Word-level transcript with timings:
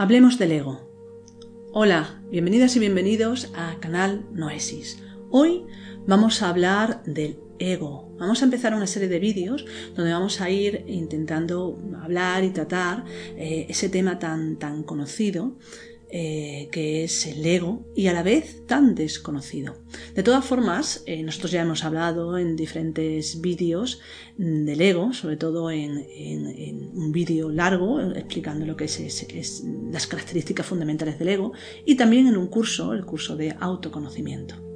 Hablemos 0.00 0.38
del 0.38 0.52
ego. 0.52 0.80
Hola, 1.74 2.22
bienvenidas 2.30 2.74
y 2.74 2.78
bienvenidos 2.78 3.52
a 3.54 3.76
Canal 3.80 4.24
Noesis. 4.32 4.98
Hoy 5.28 5.66
vamos 6.06 6.40
a 6.40 6.48
hablar 6.48 7.02
del 7.04 7.38
ego. 7.58 8.10
Vamos 8.18 8.40
a 8.40 8.46
empezar 8.46 8.74
una 8.74 8.86
serie 8.86 9.08
de 9.08 9.18
vídeos 9.18 9.66
donde 9.94 10.14
vamos 10.14 10.40
a 10.40 10.48
ir 10.48 10.84
intentando 10.86 11.78
hablar 12.02 12.44
y 12.44 12.50
tratar 12.50 13.04
eh, 13.36 13.66
ese 13.68 13.90
tema 13.90 14.18
tan, 14.18 14.56
tan 14.56 14.84
conocido 14.84 15.58
eh, 16.12 16.68
que 16.72 17.04
es 17.04 17.26
el 17.26 17.44
ego 17.44 17.86
y 17.94 18.08
a 18.08 18.12
la 18.12 18.22
vez 18.22 18.66
tan 18.66 18.94
desconocido. 18.94 19.76
De 20.14 20.22
todas 20.22 20.44
formas, 20.44 21.02
eh, 21.06 21.22
nosotros 21.22 21.52
ya 21.52 21.62
hemos 21.62 21.84
hablado 21.84 22.36
en 22.38 22.56
diferentes 22.56 23.40
vídeos 23.40 24.00
del 24.36 24.80
ego, 24.80 25.12
sobre 25.12 25.36
todo 25.36 25.70
en, 25.70 26.04
un 26.94 27.12
vídeo 27.12 27.50
largo 27.50 28.00
explicando 28.00 28.66
lo 28.66 28.76
que 28.76 28.84
es 28.84 29.64
las 29.90 30.06
características 30.06 30.66
fundamentales 30.66 31.18
del 31.18 31.28
ego 31.28 31.52
y 31.84 31.94
también 31.94 32.26
en 32.26 32.36
un 32.36 32.46
curso, 32.46 32.92
el 32.92 33.04
curso 33.04 33.36
de 33.36 33.54
autoconocimiento. 33.58 34.69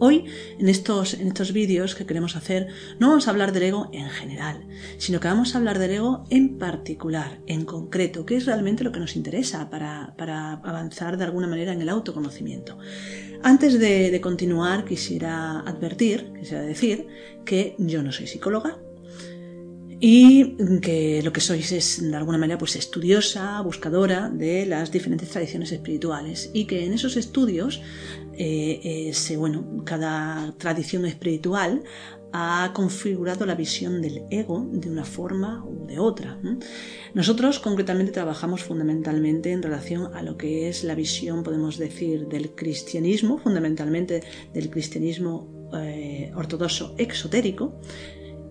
Hoy, 0.00 0.26
en 0.58 0.68
estos, 0.68 1.14
en 1.14 1.28
estos 1.28 1.52
vídeos 1.52 1.94
que 1.96 2.06
queremos 2.06 2.36
hacer, 2.36 2.68
no 3.00 3.08
vamos 3.08 3.26
a 3.26 3.30
hablar 3.30 3.52
del 3.52 3.64
ego 3.64 3.90
en 3.92 4.08
general, 4.10 4.64
sino 4.98 5.18
que 5.18 5.26
vamos 5.26 5.54
a 5.54 5.58
hablar 5.58 5.78
del 5.78 5.90
ego 5.90 6.24
en 6.30 6.56
particular, 6.58 7.40
en 7.46 7.64
concreto, 7.64 8.24
que 8.24 8.36
es 8.36 8.46
realmente 8.46 8.84
lo 8.84 8.92
que 8.92 9.00
nos 9.00 9.16
interesa 9.16 9.70
para, 9.70 10.14
avanzar 10.62 11.16
de 11.16 11.24
alguna 11.24 11.48
manera 11.48 11.72
en 11.72 11.82
el 11.82 11.88
autoconocimiento. 11.88 12.78
Antes 13.42 13.78
de, 13.78 14.10
de 14.10 14.20
continuar, 14.20 14.84
quisiera 14.84 15.60
advertir, 15.60 16.32
quisiera 16.38 16.62
decir 16.62 17.06
que 17.44 17.74
yo 17.78 18.02
no 18.02 18.12
soy 18.12 18.28
psicóloga, 18.28 18.78
y 20.00 20.56
que 20.80 21.22
lo 21.22 21.32
que 21.32 21.40
sois 21.40 21.72
es 21.72 22.00
de 22.02 22.16
alguna 22.16 22.38
manera 22.38 22.58
pues 22.58 22.76
estudiosa, 22.76 23.60
buscadora 23.62 24.30
de 24.30 24.64
las 24.66 24.92
diferentes 24.92 25.28
tradiciones 25.30 25.72
espirituales 25.72 26.50
y 26.52 26.66
que 26.66 26.84
en 26.84 26.92
esos 26.92 27.16
estudios 27.16 27.80
eh, 28.34 29.12
bueno, 29.36 29.82
cada 29.84 30.54
tradición 30.58 31.04
espiritual 31.04 31.82
ha 32.32 32.72
configurado 32.74 33.46
la 33.46 33.54
visión 33.54 34.02
del 34.02 34.22
ego 34.30 34.68
de 34.70 34.90
una 34.90 35.04
forma 35.04 35.64
u 35.64 35.86
de 35.86 35.98
otra. 35.98 36.38
Nosotros 37.14 37.58
concretamente 37.58 38.12
trabajamos 38.12 38.62
fundamentalmente 38.62 39.50
en 39.50 39.62
relación 39.62 40.14
a 40.14 40.22
lo 40.22 40.36
que 40.36 40.68
es 40.68 40.84
la 40.84 40.94
visión, 40.94 41.42
podemos 41.42 41.78
decir, 41.78 42.28
del 42.28 42.50
cristianismo, 42.50 43.38
fundamentalmente 43.38 44.22
del 44.52 44.68
cristianismo 44.68 45.48
eh, 45.74 46.30
ortodoxo 46.34 46.94
exotérico, 46.98 47.80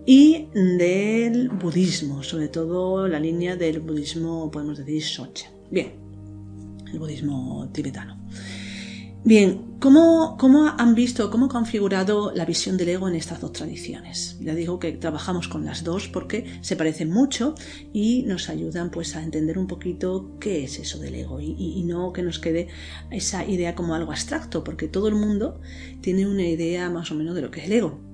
y 0.09 0.47
del 0.53 1.49
budismo, 1.49 2.23
sobre 2.23 2.47
todo 2.47 3.09
la 3.09 3.19
línea 3.19 3.57
del 3.57 3.81
budismo, 3.81 4.49
podemos 4.49 4.77
decir, 4.77 5.03
Sochen. 5.03 5.51
Bien, 5.69 5.91
el 6.91 6.97
budismo 6.97 7.69
tibetano. 7.73 8.17
Bien, 9.25 9.75
¿cómo, 9.81 10.37
han 10.77 10.95
visto, 10.95 11.29
cómo 11.29 11.47
ha 11.47 11.49
configurado 11.49 12.31
la 12.33 12.45
visión 12.45 12.77
del 12.77 12.87
ego 12.87 13.09
en 13.09 13.15
estas 13.15 13.41
dos 13.41 13.51
tradiciones? 13.51 14.37
Ya 14.39 14.55
digo 14.55 14.79
que 14.79 14.93
trabajamos 14.93 15.49
con 15.49 15.65
las 15.65 15.83
dos 15.83 16.07
porque 16.07 16.57
se 16.61 16.77
parecen 16.77 17.11
mucho 17.11 17.53
y 17.91 18.23
nos 18.23 18.47
ayudan 18.47 18.91
pues 18.91 19.13
a 19.17 19.21
entender 19.21 19.59
un 19.59 19.67
poquito 19.67 20.37
qué 20.39 20.63
es 20.63 20.79
eso 20.79 20.99
del 20.99 21.15
ego 21.15 21.41
y 21.41 21.83
no 21.83 22.13
que 22.13 22.23
nos 22.23 22.39
quede 22.39 22.69
esa 23.11 23.43
idea 23.43 23.75
como 23.75 23.93
algo 23.93 24.11
abstracto, 24.11 24.63
porque 24.63 24.87
todo 24.87 25.09
el 25.09 25.15
mundo 25.15 25.59
tiene 25.99 26.25
una 26.25 26.47
idea 26.47 26.89
más 26.89 27.11
o 27.11 27.15
menos 27.15 27.35
de 27.35 27.41
lo 27.41 27.51
que 27.51 27.59
es 27.59 27.65
el 27.65 27.73
ego. 27.73 28.06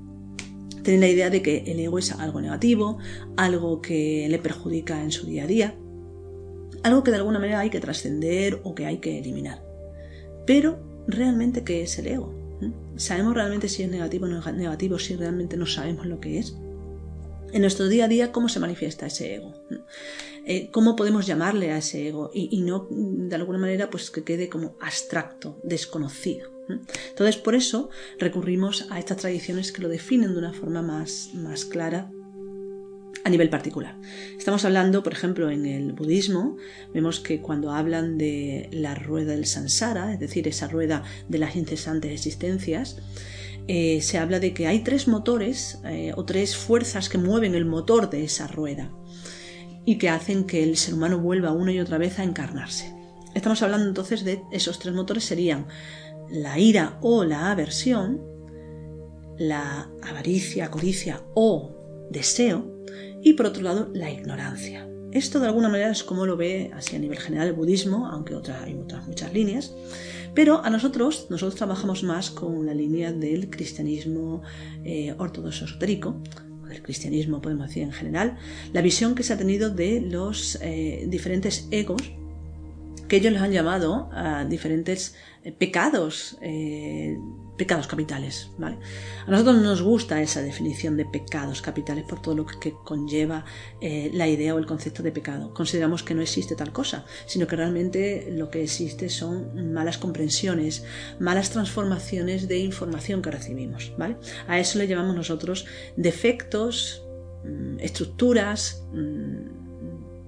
Tiene 0.84 1.00
la 1.00 1.08
idea 1.08 1.30
de 1.30 1.42
que 1.42 1.64
el 1.68 1.80
ego 1.80 1.98
es 1.98 2.12
algo 2.12 2.42
negativo, 2.42 2.98
algo 3.38 3.82
que 3.82 4.28
le 4.30 4.38
perjudica 4.38 5.02
en 5.02 5.12
su 5.12 5.26
día 5.26 5.46
a 5.46 5.48
día, 5.48 5.76
algo 6.84 7.04
que 7.04 7.12
de 7.12 7.18
alguna 7.18 7.40
manera 7.40 7.60
hay 7.60 7.70
que 7.70 7.80
trascender 7.80 8.60
o 8.64 8.76
que 8.76 8.86
hay 8.86 8.98
que 8.98 9.18
eliminar. 9.18 9.64
Pero 10.46 10.80
realmente 11.08 11.64
qué 11.64 11.82
es 11.82 11.98
el 12.00 12.08
ego. 12.08 12.34
¿Mm? 12.60 12.98
¿Sabemos 12.98 13.34
realmente 13.34 13.70
si 13.70 13.84
es 13.84 13.90
negativo 13.90 14.26
o 14.26 14.30
no 14.30 14.52
negativo, 14.52 15.00
si 15.00 15.16
realmente 15.16 15.58
no 15.58 15.66
sabemos 15.66 16.06
lo 16.06 16.20
que 16.20 16.40
es? 16.40 16.56
En 17.54 17.62
nuestro 17.62 17.88
día 17.88 18.06
a 18.06 18.08
día, 18.08 18.32
¿cómo 18.32 18.50
se 18.50 18.60
manifiesta 18.60 19.06
ese 19.06 19.36
ego? 19.36 19.54
¿Mm? 19.70 19.76
Eh, 20.46 20.70
¿Cómo 20.72 20.98
podemos 20.98 21.26
llamarle 21.26 21.72
a 21.72 21.78
ese 21.78 22.10
ego? 22.10 22.30
Y, 22.34 22.62
no, 22.62 22.88
de 22.90 23.36
alguna 23.36 23.60
manera, 23.60 23.90
pues 23.90 24.12
que 24.12 24.24
quede 24.24 24.50
como 24.50 24.76
abstracto, 24.82 25.60
desconocido. 25.64 26.53
Entonces, 26.68 27.38
por 27.38 27.56
eso 27.56 27.90
recurrimos 28.20 28.88
a 28.90 29.00
estas 29.00 29.18
tradiciones 29.18 29.72
que 29.72 29.82
lo 29.82 29.90
definen 29.90 30.34
de 30.34 30.40
una 30.40 30.54
forma 30.54 30.82
más, 30.82 31.32
más 31.34 31.66
clara 31.66 32.12
a 33.24 33.30
nivel 33.30 33.50
particular. 33.50 33.98
Estamos 34.38 34.66
hablando, 34.66 35.02
por 35.04 35.14
ejemplo, 35.14 35.50
en 35.50 35.66
el 35.66 35.94
budismo, 35.94 36.58
vemos 36.94 37.20
que 37.20 37.40
cuando 37.42 37.72
hablan 37.72 38.18
de 38.18 38.70
la 38.72 38.96
rueda 38.96 39.32
del 39.34 39.46
samsara, 39.46 40.14
es 40.14 40.20
decir, 40.20 40.48
esa 40.48 40.68
rueda 40.68 41.04
de 41.30 41.38
las 41.38 41.56
incesantes 41.56 42.12
existencias, 42.12 42.98
eh, 43.68 44.02
se 44.02 44.18
habla 44.18 44.42
de 44.42 44.54
que 44.54 44.68
hay 44.68 44.84
tres 44.84 45.08
motores 45.08 45.80
eh, 45.86 46.12
o 46.18 46.26
tres 46.26 46.58
fuerzas 46.58 47.08
que 47.08 47.18
mueven 47.18 47.56
el 47.56 47.66
motor 47.66 48.10
de 48.10 48.26
esa 48.26 48.48
rueda 48.48 48.92
y 49.86 49.98
que 49.98 50.10
hacen 50.10 50.46
que 50.46 50.64
el 50.64 50.76
ser 50.76 50.94
humano 50.96 51.20
vuelva 51.20 51.54
una 51.54 51.72
y 51.72 51.80
otra 51.80 51.98
vez 51.98 52.20
a 52.20 52.24
encarnarse. 52.24 52.94
Estamos 53.36 53.64
hablando 53.64 53.88
entonces 53.88 54.26
de 54.26 54.42
esos 54.52 54.80
tres 54.80 54.94
motores 54.94 55.24
serían 55.24 55.68
la 56.30 56.60
ira 56.60 56.98
o 57.02 57.24
la 57.24 57.52
aversión, 57.52 58.22
la 59.38 59.90
avaricia, 60.02 60.70
codicia 60.72 61.24
o 61.34 62.08
deseo 62.10 62.74
y 63.22 63.34
por 63.34 63.48
otro 63.48 63.64
lado 63.64 63.90
la 63.94 64.12
ignorancia. 64.12 64.88
Esto 65.12 65.40
de 65.40 65.48
alguna 65.48 65.70
manera 65.70 65.92
es 65.92 66.04
como 66.04 66.26
lo 66.26 66.38
ve 66.38 66.72
así 66.74 66.96
a 66.96 67.00
nivel 67.00 67.20
general 67.20 67.48
el 67.48 67.54
budismo, 67.54 68.08
aunque 68.08 68.34
hay 68.34 68.74
otras 68.74 69.08
muchas 69.08 69.32
líneas. 69.32 69.76
Pero 70.34 70.64
a 70.64 70.72
nosotros, 70.72 71.28
nosotros 71.30 71.56
trabajamos 71.56 72.04
más 72.04 72.32
con 72.32 72.66
la 72.66 72.74
línea 72.74 73.12
del 73.12 73.52
cristianismo 73.52 74.42
eh, 74.84 75.14
ortodoxo 75.20 75.66
esotérico, 75.66 76.20
o 76.64 76.66
del 76.66 76.82
cristianismo 76.82 77.42
podemos 77.42 77.68
decir 77.68 77.84
en 77.84 77.92
general, 77.92 78.38
la 78.74 78.82
visión 78.82 79.14
que 79.14 79.22
se 79.22 79.34
ha 79.34 79.38
tenido 79.38 79.70
de 79.70 80.02
los 80.02 80.58
eh, 80.62 81.06
diferentes 81.08 81.68
egos 81.70 82.02
que 83.14 83.18
ellos 83.18 83.32
les 83.32 83.44
han 83.44 83.52
llamado 83.52 84.10
a 84.12 84.44
diferentes 84.44 85.14
eh, 85.44 85.52
pecados 85.52 86.36
pecados 87.58 87.86
capitales. 87.86 88.50
¿vale? 88.58 88.80
A 89.28 89.30
nosotros 89.30 89.62
nos 89.62 89.84
gusta 89.84 90.20
esa 90.20 90.42
definición 90.42 90.98
de 90.98 91.06
pecados 91.06 91.62
capitales 91.62 92.06
por 92.06 92.24
todo 92.24 92.34
lo 92.34 92.46
que 92.48 92.74
conlleva 92.84 93.46
eh, 93.82 94.10
la 94.14 94.28
idea 94.28 94.56
o 94.56 94.58
el 94.58 94.66
concepto 94.66 95.04
de 95.04 95.12
pecado. 95.12 95.54
Consideramos 95.54 96.02
que 96.02 96.16
no 96.16 96.24
existe 96.24 96.56
tal 96.56 96.72
cosa, 96.72 97.06
sino 97.28 97.46
que 97.46 97.56
realmente 97.56 98.30
lo 98.32 98.50
que 98.50 98.64
existe 98.64 99.10
son 99.10 99.72
malas 99.74 100.00
comprensiones, 100.00 100.84
malas 101.20 101.52
transformaciones 101.52 102.48
de 102.48 102.58
información 102.58 103.22
que 103.22 103.30
recibimos. 103.30 103.94
¿vale? 103.96 104.18
A 104.48 104.60
eso 104.60 104.80
le 104.80 104.88
llamamos 104.88 105.16
nosotros 105.16 105.68
defectos, 105.96 107.04
mm, 107.46 107.80
estructuras, 107.80 108.84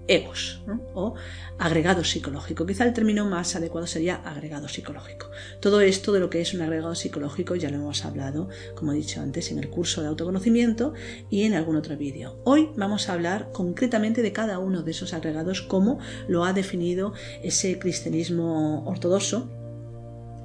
egos 0.07 0.61
o 0.93 1.15
agregado 1.57 2.03
psicológico. 2.03 2.65
Quizá 2.65 2.85
el 2.85 2.93
término 2.93 3.25
más 3.25 3.55
adecuado 3.55 3.87
sería 3.87 4.15
agregado 4.15 4.67
psicológico. 4.67 5.29
Todo 5.59 5.81
esto 5.81 6.11
de 6.11 6.19
lo 6.19 6.29
que 6.29 6.41
es 6.41 6.53
un 6.53 6.61
agregado 6.61 6.95
psicológico 6.95 7.55
ya 7.55 7.69
lo 7.69 7.77
hemos 7.77 8.05
hablado, 8.05 8.49
como 8.75 8.91
he 8.91 8.95
dicho 8.95 9.21
antes, 9.21 9.51
en 9.51 9.59
el 9.59 9.69
curso 9.69 10.01
de 10.01 10.07
autoconocimiento 10.07 10.93
y 11.29 11.43
en 11.43 11.53
algún 11.53 11.75
otro 11.75 11.97
vídeo. 11.97 12.39
Hoy 12.43 12.69
vamos 12.75 13.09
a 13.09 13.13
hablar 13.13 13.51
concretamente 13.51 14.21
de 14.21 14.33
cada 14.33 14.59
uno 14.59 14.83
de 14.83 14.91
esos 14.91 15.13
agregados, 15.13 15.61
cómo 15.61 15.99
lo 16.27 16.45
ha 16.45 16.53
definido 16.53 17.13
ese 17.41 17.79
cristianismo 17.79 18.83
ortodoxo 18.85 19.49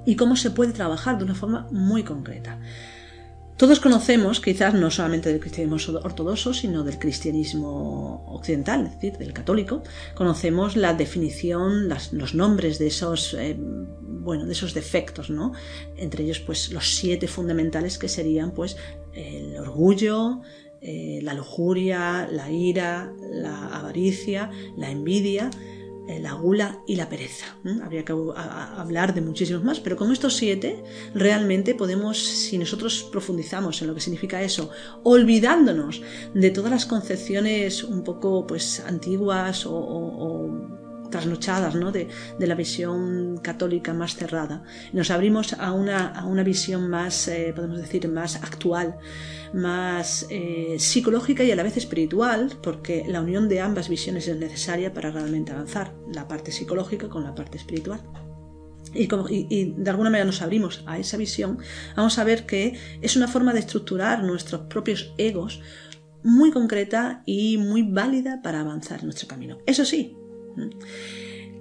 y 0.06 0.16
cómo 0.16 0.36
se 0.36 0.50
puede 0.50 0.72
trabajar 0.72 1.18
de 1.18 1.24
una 1.24 1.34
forma 1.34 1.68
muy 1.70 2.04
concreta. 2.04 2.60
Todos 3.60 3.78
conocemos, 3.78 4.40
quizás 4.40 4.72
no 4.72 4.90
solamente 4.90 5.28
del 5.28 5.38
cristianismo 5.38 6.00
ortodoxo, 6.02 6.54
sino 6.54 6.82
del 6.82 6.98
cristianismo 6.98 8.24
occidental, 8.26 8.86
es 8.86 8.94
decir, 8.94 9.18
del 9.18 9.34
católico, 9.34 9.82
conocemos 10.14 10.76
la 10.76 10.94
definición, 10.94 11.90
los 12.12 12.34
nombres 12.34 12.78
de 12.78 12.86
esos, 12.86 13.34
eh, 13.34 13.58
bueno, 13.58 14.46
de 14.46 14.52
esos 14.52 14.72
defectos, 14.72 15.28
¿no? 15.28 15.52
Entre 15.98 16.24
ellos, 16.24 16.40
pues, 16.40 16.72
los 16.72 16.96
siete 16.96 17.28
fundamentales 17.28 17.98
que 17.98 18.08
serían, 18.08 18.52
pues, 18.52 18.78
el 19.12 19.54
orgullo, 19.58 20.40
eh, 20.80 21.20
la 21.22 21.34
lujuria, 21.34 22.26
la 22.32 22.50
ira, 22.50 23.12
la 23.30 23.76
avaricia, 23.76 24.50
la 24.78 24.90
envidia, 24.90 25.50
la 26.18 26.32
gula 26.32 26.82
y 26.86 26.96
la 26.96 27.08
pereza. 27.08 27.46
Habría 27.84 28.04
que 28.04 28.12
hablar 28.12 29.14
de 29.14 29.20
muchísimos 29.20 29.62
más, 29.62 29.80
pero 29.80 29.96
con 29.96 30.10
estos 30.12 30.34
siete 30.34 30.82
realmente 31.14 31.74
podemos, 31.74 32.18
si 32.18 32.58
nosotros 32.58 33.06
profundizamos 33.12 33.80
en 33.80 33.88
lo 33.88 33.94
que 33.94 34.00
significa 34.00 34.42
eso, 34.42 34.70
olvidándonos 35.04 36.02
de 36.34 36.50
todas 36.50 36.70
las 36.70 36.86
concepciones 36.86 37.84
un 37.84 38.02
poco 38.02 38.46
pues 38.46 38.80
antiguas 38.80 39.66
o, 39.66 40.79
trasnochadas 41.10 41.74
¿no? 41.74 41.92
de, 41.92 42.08
la 42.38 42.54
visión 42.54 43.38
católica 43.42 43.92
más 43.92 44.16
cerrada. 44.16 44.62
Nos 44.92 45.10
abrimos 45.10 45.54
a 45.54 45.72
una, 45.72 46.08
a 46.08 46.24
una 46.24 46.42
visión 46.42 46.88
más, 46.88 47.28
eh, 47.28 47.52
podemos 47.54 47.78
decir, 47.78 48.08
más 48.08 48.36
actual, 48.36 48.96
más 49.52 50.26
eh, 50.30 50.76
psicológica 50.78 51.44
y 51.44 51.50
a 51.50 51.56
la 51.56 51.62
vez 51.62 51.76
espiritual, 51.76 52.52
porque 52.62 53.04
la 53.06 53.20
unión 53.20 53.48
de 53.48 53.60
ambas 53.60 53.88
visiones 53.88 54.28
es 54.28 54.36
necesaria 54.36 54.92
para 54.94 55.10
realmente 55.10 55.52
avanzar, 55.52 55.94
la 56.12 56.28
parte 56.28 56.52
psicológica 56.52 57.08
con 57.08 57.24
la 57.24 57.34
parte 57.34 57.58
espiritual. 57.58 58.00
Y, 58.92 59.08
y, 59.28 59.74
de 59.76 59.90
alguna 59.90 60.10
manera 60.10 60.24
nos 60.24 60.42
abrimos 60.42 60.82
a 60.86 60.98
esa 60.98 61.16
visión, 61.16 61.58
vamos 61.96 62.18
a 62.18 62.24
ver 62.24 62.44
que 62.44 62.76
es 63.00 63.16
una 63.16 63.28
forma 63.28 63.52
de 63.52 63.60
estructurar 63.60 64.24
nuestros 64.24 64.62
propios 64.62 65.14
egos 65.16 65.60
muy 66.22 66.50
concreta 66.50 67.22
y 67.24 67.56
muy 67.56 67.82
válida 67.82 68.40
para 68.42 68.60
avanzar 68.60 69.00
en 69.00 69.06
nuestro 69.06 69.28
camino. 69.28 69.58
Eso 69.66 69.84
sí, 69.84 70.16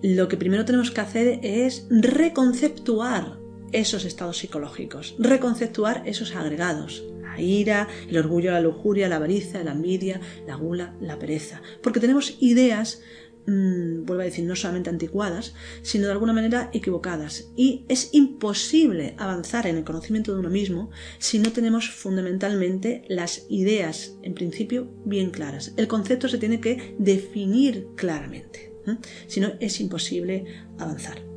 lo 0.02 0.28
que 0.28 0.38
primero 0.38 0.66
tenemos 0.66 0.92
que 0.92 1.02
hacer 1.02 1.40
es 1.44 1.88
reconceptuar 1.90 3.38
esos 3.72 4.06
estados 4.06 4.38
psicológicos, 4.38 5.16
reconceptuar 5.20 6.04
esos 6.06 6.36
agregados, 6.36 7.04
la 7.22 7.40
ira, 7.40 7.88
el 8.08 8.18
orgullo, 8.18 8.52
la 8.52 8.62
lujuria, 8.62 9.10
la 9.10 9.18
avaricia, 9.18 9.64
la 9.64 9.74
envidia, 9.74 10.20
la 10.48 10.56
gula, 10.56 10.96
la 11.02 11.20
pereza, 11.20 11.62
porque 11.82 12.00
tenemos 12.00 12.38
ideas 12.40 13.02
Mm, 13.50 14.06
vuelvo 14.06 14.22
a 14.22 14.26
decir, 14.26 14.46
no 14.46 14.56
solamente 14.56 14.92
anticuadas, 14.92 15.56
sino 15.82 16.06
de 16.06 16.12
alguna 16.12 16.34
manera 16.34 16.70
equivocadas. 16.72 17.50
Y 17.56 17.84
es 17.90 18.14
imposible 18.14 19.16
avanzar 19.18 19.66
en 19.66 19.78
el 19.78 19.84
conocimiento 19.84 20.34
de 20.34 20.40
uno 20.40 20.52
mismo 20.52 20.92
si 21.18 21.40
no 21.40 21.52
tenemos 21.52 21.90
fundamentalmente 21.90 23.06
las 23.08 23.48
ideas, 23.50 24.18
en 24.22 24.36
principio, 24.36 24.92
bien 25.04 25.32
claras. 25.32 25.74
El 25.78 25.88
concepto 25.88 26.28
se 26.30 26.38
tiene 26.38 26.60
que 26.60 26.96
definir 27.00 27.88
claramente. 27.96 28.69
Si 29.28 29.40
no, 29.40 29.54
es 29.60 29.80
imposible 29.80 30.46
avanzar. 30.78 31.30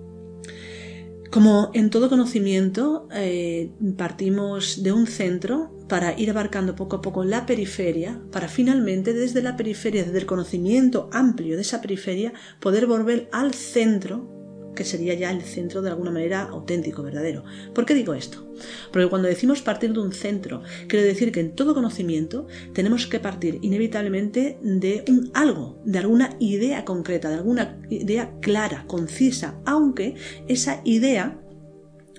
Como 1.33 1.71
en 1.73 1.89
todo 1.89 2.11
conocimiento, 2.11 3.09
eh, 3.11 3.71
partimos 3.97 4.83
de 4.83 4.93
un 4.93 5.07
centro 5.07 5.73
para 5.89 6.19
ir 6.19 6.29
abarcando 6.29 6.77
poco 6.77 6.97
a 6.97 7.01
poco 7.03 7.25
la 7.25 7.47
periferia, 7.47 8.21
para 8.31 8.49
finalmente 8.49 9.15
desde 9.15 9.41
la 9.41 9.57
periferia, 9.57 10.05
desde 10.05 10.19
el 10.19 10.27
conocimiento 10.27 11.09
amplio 11.11 11.57
de 11.57 11.63
esa 11.63 11.81
periferia, 11.81 12.35
poder 12.61 12.87
volver 12.87 13.31
al 13.33 13.55
centro, 13.55 14.32
que 14.75 14.85
sería 14.85 15.15
ya 15.15 15.31
el 15.31 15.43
centro 15.43 15.83
de 15.83 15.91
alguna 15.91 16.11
manera 16.11 16.43
auténtico, 16.43 17.03
verdadero. 17.03 17.45
¿Por 17.75 17.87
qué 17.87 17.95
digo 17.95 18.15
esto? 18.15 18.47
Porque 18.93 19.09
cuando 19.09 19.29
decimos 19.29 19.63
partir 19.63 19.93
de 19.93 20.01
un 20.01 20.13
centro, 20.13 20.63
quiere 20.89 21.05
decir 21.05 21.33
que 21.33 21.41
en 21.41 21.55
todo 21.55 21.75
conocimiento 21.75 22.47
tenemos 22.73 23.07
que 23.07 23.21
partir 23.21 23.59
inevitablemente 23.63 24.59
de 24.63 25.05
un 25.09 25.31
algo, 25.35 25.81
de 25.85 25.99
alguna 25.99 26.37
idea 26.39 26.85
concreta, 26.85 27.29
de 27.29 27.37
alguna 27.37 27.79
idea 27.89 28.33
clara, 28.41 28.85
concisa, 28.87 29.61
aunque 29.65 30.15
esa 30.49 30.81
idea 30.85 31.41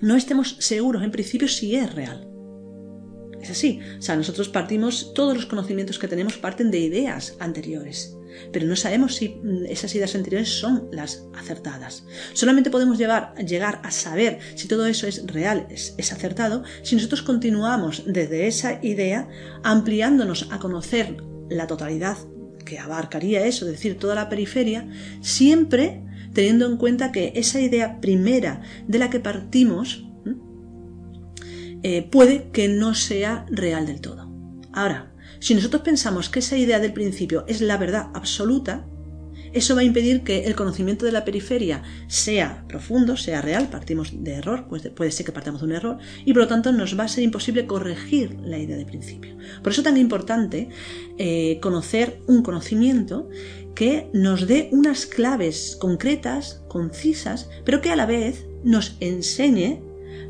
no 0.02 0.16
estemos 0.16 0.58
seguros 0.60 1.04
en 1.04 1.12
principio 1.12 1.48
si 1.48 1.76
es 1.76 1.94
real. 1.94 2.33
Es 3.44 3.50
así, 3.50 3.82
o 4.00 4.02
sea, 4.02 4.16
nosotros 4.16 4.48
partimos, 4.48 5.14
todos 5.14 5.36
los 5.36 5.46
conocimientos 5.46 6.00
que 6.00 6.08
tenemos 6.08 6.38
parten 6.38 6.72
de 6.72 6.80
ideas 6.80 7.36
anteriores, 7.40 8.16
pero 8.54 8.66
no 8.66 8.78
sabemos 8.78 9.16
si 9.16 9.36
mm, 9.44 9.66
esas 9.66 9.94
ideas 9.96 10.16
anteriores 10.16 10.48
son 10.48 10.88
las 10.94 11.26
acertadas. 11.36 12.06
Solamente 12.32 12.70
podemos 12.70 12.98
llegar 12.98 13.82
a 13.84 13.92
saber 13.92 14.40
si 14.56 14.70
todo 14.70 14.86
eso 14.86 15.08
es 15.08 15.28
real, 15.28 15.68
es, 15.70 15.94
es 15.98 16.14
acertado, 16.14 16.64
si 16.84 16.96
nosotros 16.96 17.22
continuamos 17.22 18.04
desde 18.08 18.48
esa 18.48 18.80
idea 18.82 19.28
ampliándonos 19.62 20.48
a 20.50 20.60
conocer 20.60 21.18
la 21.50 21.68
totalidad 21.68 22.16
que 22.66 22.80
abarcaría 22.80 23.46
eso, 23.46 23.66
es 23.66 23.74
decir, 23.74 24.00
toda 24.00 24.16
la 24.16 24.30
periferia, 24.30 24.88
siempre 25.20 26.02
teniendo 26.34 26.66
en 26.66 26.78
cuenta 26.78 27.12
que 27.12 27.34
esa 27.36 27.60
idea 27.60 28.00
primera 28.00 28.62
de 28.88 29.00
la 29.00 29.10
que 29.10 29.20
partimos 29.20 30.06
eh, 31.84 32.08
puede 32.10 32.50
que 32.52 32.68
no 32.68 32.96
sea 32.96 33.46
real 33.50 33.86
del 33.86 34.02
todo. 34.02 34.32
Ahora, 34.72 35.14
si 35.40 35.54
nosotros 35.54 35.82
pensamos 35.82 36.30
que 36.30 36.40
esa 36.40 36.58
idea 36.58 36.80
del 36.80 36.94
principio 36.94 37.44
es 37.48 37.62
la 37.62 37.78
verdad 37.78 38.08
absoluta, 38.14 38.88
eso 39.54 39.76
va 39.76 39.82
a 39.82 39.84
impedir 39.84 40.24
que 40.24 40.46
el 40.46 40.56
conocimiento 40.56 41.06
de 41.06 41.12
la 41.12 41.26
periferia 41.26 41.84
sea 42.08 42.66
profundo, 42.68 43.18
sea 43.18 43.42
real, 43.42 43.70
partimos 43.70 44.24
de 44.24 44.34
error, 44.34 44.66
pues 44.68 44.88
puede 44.90 45.12
ser 45.12 45.28
que 45.28 45.32
partamos 45.32 45.62
de 45.62 45.68
un 45.68 45.74
error, 45.74 45.98
y 46.26 46.34
por 46.34 46.44
lo 46.44 46.48
tanto 46.48 46.72
nos 46.72 46.98
va 46.98 47.04
a 47.04 47.08
ser 47.08 47.24
imposible 47.24 47.68
corregir 47.68 48.36
la 48.44 48.58
idea 48.58 48.78
de 48.78 48.86
principio. 48.86 49.38
Por 49.62 49.72
eso 49.72 49.82
es 49.82 49.86
tan 49.86 49.98
importante 49.98 50.70
eh, 51.20 51.60
conocer 51.62 52.22
un 52.28 52.42
conocimiento 52.42 53.30
que 53.76 54.10
nos 54.14 54.48
dé 54.48 54.70
unas 54.72 55.06
claves 55.06 55.78
concretas, 55.80 56.64
concisas, 56.68 57.50
pero 57.64 57.82
que 57.82 57.92
a 57.92 57.96
la 57.96 58.08
vez 58.08 58.48
nos 58.64 58.98
enseñe 59.02 59.84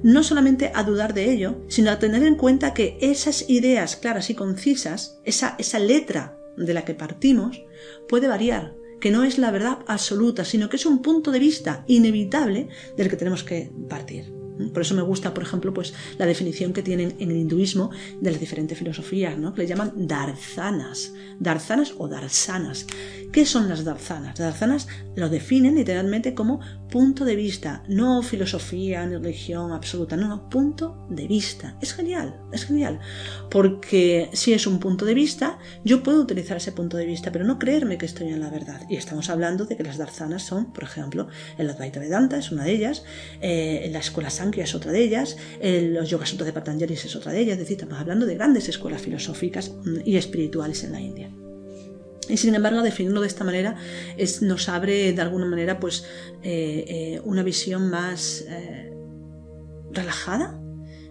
no 0.03 0.23
solamente 0.23 0.71
a 0.75 0.83
dudar 0.83 1.13
de 1.13 1.31
ello, 1.31 1.63
sino 1.67 1.89
a 1.89 1.99
tener 1.99 2.23
en 2.23 2.35
cuenta 2.35 2.73
que 2.73 2.97
esas 3.01 3.49
ideas 3.49 3.95
claras 3.95 4.29
y 4.29 4.35
concisas, 4.35 5.19
esa, 5.23 5.55
esa 5.57 5.79
letra 5.79 6.37
de 6.57 6.73
la 6.73 6.85
que 6.85 6.93
partimos, 6.93 7.63
puede 8.07 8.27
variar, 8.27 8.75
que 8.99 9.11
no 9.11 9.23
es 9.23 9.37
la 9.37 9.51
verdad 9.51 9.79
absoluta, 9.87 10.45
sino 10.45 10.69
que 10.69 10.75
es 10.75 10.85
un 10.85 11.01
punto 11.01 11.31
de 11.31 11.39
vista 11.39 11.83
inevitable 11.87 12.67
del 12.95 13.09
que 13.09 13.17
tenemos 13.17 13.43
que 13.43 13.71
partir. 13.89 14.42
Por 14.73 14.81
eso 14.81 14.95
me 14.95 15.01
gusta, 15.01 15.33
por 15.33 15.43
ejemplo, 15.43 15.73
pues 15.73 15.93
la 16.17 16.25
definición 16.25 16.73
que 16.73 16.83
tienen 16.83 17.15
en 17.19 17.31
el 17.31 17.37
hinduismo 17.37 17.91
de 18.21 18.31
las 18.31 18.39
diferentes 18.39 18.77
filosofías, 18.77 19.37
¿no? 19.37 19.53
que 19.53 19.61
le 19.61 19.67
llaman 19.67 19.93
darzanas, 19.95 21.13
darzanas 21.39 21.93
o 21.97 22.07
darsanas. 22.07 22.85
¿Qué 23.31 23.45
son 23.45 23.67
las 23.67 23.83
darzanas? 23.83 24.39
Las 24.39 24.51
darzanas 24.51 24.87
lo 25.15 25.29
definen 25.29 25.75
literalmente 25.75 26.33
como 26.33 26.59
punto 26.89 27.25
de 27.25 27.35
vista, 27.35 27.83
no 27.87 28.21
filosofía 28.21 29.05
ni 29.07 29.15
religión 29.15 29.71
absoluta, 29.71 30.15
no, 30.15 30.27
no, 30.27 30.49
punto 30.49 31.07
de 31.09 31.27
vista. 31.27 31.75
Es 31.81 31.93
genial, 31.93 32.39
es 32.51 32.65
genial, 32.65 32.99
porque 33.49 34.29
si 34.33 34.53
es 34.53 34.67
un 34.67 34.79
punto 34.79 35.03
de 35.05 35.15
vista, 35.15 35.57
yo 35.83 36.03
puedo 36.03 36.21
utilizar 36.21 36.57
ese 36.57 36.71
punto 36.71 36.97
de 36.97 37.07
vista, 37.07 37.31
pero 37.31 37.45
no 37.45 37.57
creerme 37.57 37.97
que 37.97 38.05
estoy 38.05 38.27
en 38.27 38.39
la 38.39 38.51
verdad. 38.51 38.81
Y 38.89 38.97
estamos 38.97 39.31
hablando 39.31 39.65
de 39.65 39.75
que 39.75 39.83
las 39.83 39.97
darzanas 39.97 40.43
son, 40.43 40.71
por 40.71 40.83
ejemplo, 40.83 41.27
el 41.57 41.69
Advaita 41.69 41.99
Vedanta 41.99 42.37
es 42.37 42.51
una 42.51 42.65
de 42.65 42.73
ellas, 42.73 43.03
eh, 43.41 43.81
en 43.85 43.93
la 43.93 43.99
escuela 43.99 44.29
Sankhya 44.43 44.65
es 44.65 44.75
otra 44.75 44.91
de 44.91 45.01
ellas, 45.01 45.37
los 45.61 46.09
Yoga 46.09 46.25
Sutras 46.25 46.47
de 46.47 46.53
Patanjali 46.53 46.93
es 46.93 47.15
otra 47.15 47.31
de 47.31 47.39
ellas, 47.39 47.53
es 47.53 47.59
decir, 47.59 47.77
estamos 47.77 47.97
hablando 47.97 48.25
de 48.25 48.35
grandes 48.35 48.67
escuelas 48.67 49.01
filosóficas 49.01 49.69
mm, 49.69 50.01
y 50.03 50.17
espirituales 50.17 50.83
en 50.83 50.91
la 50.91 50.99
India. 50.99 51.31
Y 52.27 52.37
sin 52.37 52.53
embargo, 52.55 52.81
definirlo 52.81 53.21
de 53.21 53.27
esta 53.27 53.45
manera 53.45 53.77
es, 54.17 54.41
nos 54.41 54.67
abre 54.67 55.13
de 55.13 55.21
alguna 55.21 55.45
manera 55.45 55.79
pues, 55.79 56.05
eh, 56.41 56.85
eh, 56.87 57.21
una 57.23 57.43
visión 57.43 57.89
más 57.89 58.45
eh, 58.47 58.93
relajada, 59.91 60.59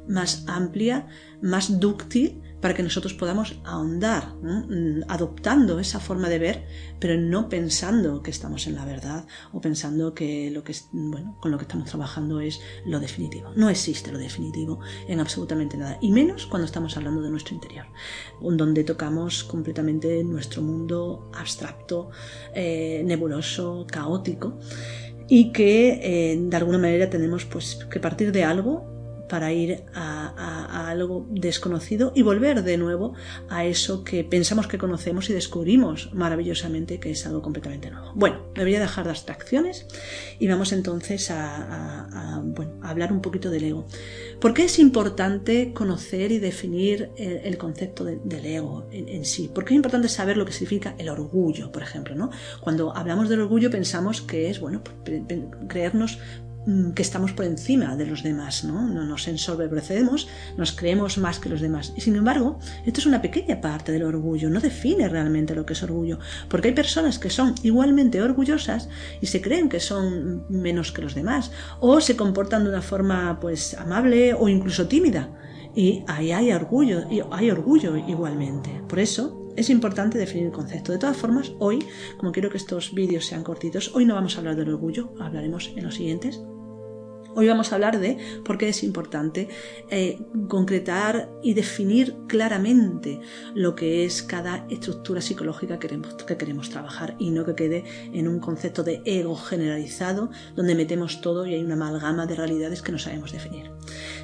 más 0.08 0.44
amplia, 0.46 1.06
más 1.40 1.80
dúctil 1.80 2.42
para 2.62 2.74
que 2.74 2.82
nosotros 2.82 3.12
podamos 3.12 3.56
ahondar, 3.64 4.34
mm, 4.40 5.02
adoptando 5.08 5.80
esa 5.80 6.00
forma 6.00 6.28
de 6.30 6.38
ver, 6.38 6.66
pero 7.00 7.20
no 7.20 7.48
pensando 7.48 8.22
que 8.22 8.30
estamos 8.30 8.66
en 8.68 8.76
la 8.76 8.84
verdad 8.84 9.26
o 9.52 9.60
pensando 9.60 10.14
que 10.14 10.50
lo 10.50 10.62
que 10.62 10.74
bueno, 10.92 11.36
con 11.40 11.50
lo 11.50 11.58
que 11.58 11.64
estamos 11.64 11.88
trabajando 11.90 12.40
es 12.40 12.60
lo 12.86 13.00
definitivo. 13.00 13.50
No 13.56 13.68
existe 13.68 14.12
lo 14.12 14.18
definitivo 14.18 14.78
en 15.08 15.18
absolutamente 15.18 15.76
nada, 15.76 15.98
y 16.00 16.12
menos 16.12 16.46
cuando 16.46 16.66
estamos 16.66 16.96
hablando 16.96 17.20
de 17.20 17.30
nuestro 17.30 17.54
interior, 17.54 17.86
donde 18.40 18.84
tocamos 18.84 19.42
completamente 19.42 20.22
nuestro 20.22 20.62
mundo 20.62 21.30
abstracto, 21.34 22.10
eh, 22.54 23.02
nebuloso, 23.04 23.86
caótico 23.90 24.58
y 25.28 25.52
que 25.52 26.00
eh, 26.02 26.38
de 26.38 26.56
alguna 26.56 26.78
manera 26.78 27.10
tenemos 27.10 27.44
pues 27.44 27.86
que 27.90 27.98
partir 27.98 28.30
de 28.30 28.44
algo 28.44 28.91
para 29.32 29.50
ir 29.50 29.84
a, 29.94 30.90
algo 30.90 31.26
desconocido 31.30 32.12
y 32.14 32.20
volver 32.20 32.62
de 32.62 32.76
nuevo 32.76 33.14
a 33.48 33.64
eso 33.64 34.04
que 34.04 34.24
pensamos 34.24 34.66
que 34.66 34.76
conocemos 34.76 35.30
y 35.30 35.32
descubrimos 35.32 36.10
maravillosamente 36.12 37.00
que 37.00 37.12
es 37.12 37.26
algo 37.26 37.40
completamente 37.40 37.90
nuevo. 37.90 38.12
Bueno, 38.14 38.42
me 38.54 38.64
voy 38.64 38.74
a 38.74 38.80
dejar 38.80 39.04
de 39.04 39.10
abstracciones 39.12 39.86
y 40.38 40.48
vamos 40.48 40.72
entonces 40.72 41.30
a, 41.30 42.42
hablar 42.82 43.10
un 43.10 43.22
poquito 43.22 43.48
del 43.48 43.64
ego. 43.64 43.86
¿Por 44.38 44.52
qué 44.52 44.64
es 44.64 44.78
importante 44.78 45.72
conocer 45.72 46.30
y 46.30 46.38
definir 46.38 47.12
el, 47.16 47.56
concepto 47.56 48.04
del 48.04 48.44
ego 48.44 48.86
en, 48.92 49.24
sí? 49.24 49.48
¿Por 49.48 49.64
qué 49.64 49.72
es 49.72 49.76
importante 49.76 50.10
saber 50.10 50.36
lo 50.36 50.44
que 50.44 50.52
significa 50.52 50.94
el 50.98 51.08
orgullo, 51.08 51.72
por 51.72 51.82
ejemplo? 51.82 52.14
¿no? 52.14 52.28
Cuando 52.60 52.94
hablamos 52.94 53.30
del 53.30 53.40
orgullo 53.40 53.70
pensamos 53.70 54.20
que 54.20 54.50
es 54.50 54.60
bueno 54.60 54.82
creernos 55.68 56.18
Mm, 56.51 56.51
que 56.94 57.02
estamos 57.02 57.32
por 57.32 57.44
encima 57.44 57.96
de 57.96 58.06
los 58.06 58.22
demás, 58.22 58.64
¿no? 58.64 58.86
no 58.86 59.04
nos 59.04 59.26
ensoberbecemos, 59.26 60.28
nos 60.56 60.72
creemos 60.72 61.18
más 61.18 61.38
que 61.38 61.48
los 61.48 61.60
demás. 61.60 61.92
Y 61.96 62.00
sin 62.02 62.14
embargo, 62.14 62.58
esto 62.86 63.00
es 63.00 63.06
una 63.06 63.20
pequeña 63.20 63.60
parte 63.60 63.90
del 63.90 64.04
orgullo, 64.04 64.48
no 64.48 64.60
define 64.60 65.08
realmente 65.08 65.54
lo 65.54 65.66
que 65.66 65.72
es 65.72 65.82
orgullo, 65.82 66.18
porque 66.48 66.68
hay 66.68 66.74
personas 66.74 67.18
que 67.18 67.30
son 67.30 67.54
igualmente 67.62 68.22
orgullosas 68.22 68.88
y 69.20 69.26
se 69.26 69.40
creen 69.40 69.68
que 69.68 69.80
son 69.80 70.44
menos 70.48 70.92
que 70.92 71.02
los 71.02 71.14
demás, 71.14 71.50
o 71.80 72.00
se 72.00 72.16
comportan 72.16 72.62
de 72.62 72.70
una 72.70 72.82
forma 72.82 73.40
pues 73.40 73.74
amable 73.74 74.34
o 74.34 74.48
incluso 74.48 74.86
tímida. 74.86 75.30
Y 75.74 76.04
ahí 76.06 76.32
hay 76.32 76.52
orgullo, 76.52 77.04
hay 77.30 77.50
orgullo 77.50 77.96
igualmente. 77.96 78.70
Por 78.88 78.98
eso 78.98 79.42
es 79.56 79.70
importante 79.70 80.18
definir 80.18 80.46
el 80.46 80.52
concepto. 80.52 80.92
De 80.92 80.98
todas 80.98 81.16
formas, 81.16 81.52
hoy, 81.58 81.84
como 82.18 82.32
quiero 82.32 82.50
que 82.50 82.58
estos 82.58 82.94
vídeos 82.94 83.26
sean 83.26 83.42
cortitos, 83.42 83.94
hoy 83.94 84.04
no 84.04 84.14
vamos 84.14 84.36
a 84.36 84.38
hablar 84.38 84.56
del 84.56 84.68
orgullo, 84.68 85.14
hablaremos 85.18 85.72
en 85.76 85.84
los 85.84 85.94
siguientes. 85.94 86.42
Hoy 87.34 87.48
vamos 87.48 87.72
a 87.72 87.76
hablar 87.76 87.98
de 87.98 88.18
por 88.44 88.58
qué 88.58 88.68
es 88.68 88.82
importante 88.82 89.48
eh, 89.88 90.18
concretar 90.48 91.30
y 91.42 91.54
definir 91.54 92.14
claramente 92.26 93.20
lo 93.54 93.74
que 93.74 94.04
es 94.04 94.22
cada 94.22 94.66
estructura 94.68 95.22
psicológica 95.22 95.78
que 95.78 95.88
queremos, 95.88 96.14
que 96.14 96.36
queremos 96.36 96.68
trabajar 96.68 97.16
y 97.18 97.30
no 97.30 97.46
que 97.46 97.54
quede 97.54 97.84
en 98.12 98.28
un 98.28 98.38
concepto 98.38 98.82
de 98.82 99.00
ego 99.06 99.34
generalizado 99.34 100.30
donde 100.54 100.74
metemos 100.74 101.22
todo 101.22 101.46
y 101.46 101.54
hay 101.54 101.64
una 101.64 101.74
amalgama 101.74 102.26
de 102.26 102.34
realidades 102.34 102.82
que 102.82 102.92
no 102.92 102.98
sabemos 102.98 103.32
definir. 103.32 103.70